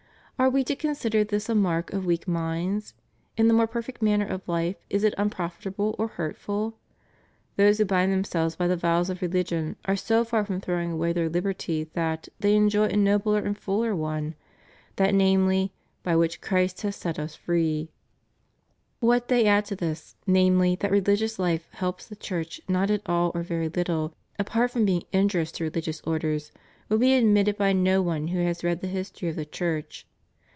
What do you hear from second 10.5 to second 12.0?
throwing away their Uberty